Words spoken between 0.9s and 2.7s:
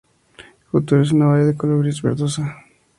es una baya de color gris verdosa.